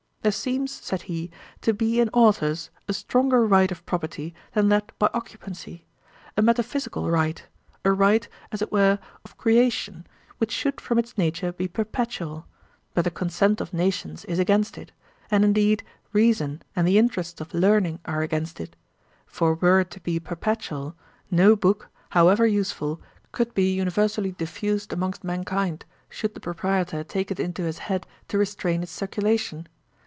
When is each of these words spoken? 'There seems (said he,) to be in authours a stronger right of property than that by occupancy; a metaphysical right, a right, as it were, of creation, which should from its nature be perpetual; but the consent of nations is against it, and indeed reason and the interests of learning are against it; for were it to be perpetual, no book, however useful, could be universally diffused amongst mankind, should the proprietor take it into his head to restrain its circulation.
'There 0.23 0.31
seems 0.31 0.71
(said 0.71 1.01
he,) 1.01 1.31
to 1.61 1.73
be 1.73 1.99
in 1.99 2.07
authours 2.09 2.69
a 2.87 2.93
stronger 2.93 3.43
right 3.43 3.71
of 3.71 3.83
property 3.87 4.35
than 4.53 4.69
that 4.69 4.91
by 4.99 5.09
occupancy; 5.15 5.83
a 6.37 6.43
metaphysical 6.43 7.09
right, 7.09 7.47
a 7.83 7.91
right, 7.91 8.27
as 8.51 8.61
it 8.61 8.71
were, 8.71 8.99
of 9.25 9.35
creation, 9.35 10.05
which 10.37 10.51
should 10.51 10.79
from 10.79 10.99
its 10.99 11.17
nature 11.17 11.51
be 11.51 11.67
perpetual; 11.67 12.45
but 12.93 13.01
the 13.03 13.09
consent 13.09 13.59
of 13.59 13.73
nations 13.73 14.23
is 14.25 14.37
against 14.37 14.77
it, 14.77 14.91
and 15.31 15.43
indeed 15.43 15.81
reason 16.13 16.61
and 16.75 16.87
the 16.87 16.99
interests 16.99 17.41
of 17.41 17.51
learning 17.51 17.97
are 18.05 18.21
against 18.21 18.59
it; 18.59 18.75
for 19.25 19.55
were 19.55 19.79
it 19.79 19.89
to 19.89 19.99
be 20.01 20.19
perpetual, 20.19 20.95
no 21.31 21.55
book, 21.55 21.89
however 22.11 22.45
useful, 22.45 23.01
could 23.31 23.51
be 23.55 23.73
universally 23.73 24.33
diffused 24.33 24.93
amongst 24.93 25.23
mankind, 25.23 25.83
should 26.09 26.35
the 26.35 26.39
proprietor 26.39 27.03
take 27.03 27.31
it 27.31 27.39
into 27.39 27.63
his 27.63 27.79
head 27.79 28.05
to 28.27 28.37
restrain 28.37 28.83
its 28.83 28.91
circulation. 28.91 29.67